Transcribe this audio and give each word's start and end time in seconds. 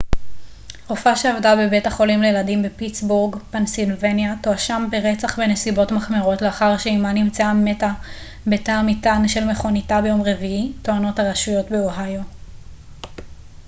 רופאה 0.87 1.15
שעבדה 1.15 1.55
בבית 1.55 1.87
החולים 1.87 2.21
לילדים 2.21 2.63
בפיטסבורג 2.63 3.35
פנסילבניה 3.51 4.33
תואשם 4.43 4.87
ברצח 4.91 5.39
בנסיבות 5.39 5.91
מחמירות 5.91 6.41
לאחר 6.41 6.77
שאמה 6.77 7.13
נמצאה 7.13 7.53
מתה 7.53 7.91
בתא 8.47 8.71
המטען 8.71 9.27
של 9.27 9.45
מכוניתה 9.51 10.01
ביום 10.01 10.21
רביעי 10.21 10.73
טוענות 10.81 11.19
הרשויות 11.19 11.69
באוהיו 11.71 12.21